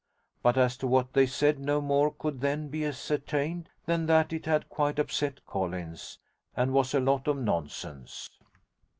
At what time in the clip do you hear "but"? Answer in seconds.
0.41-0.57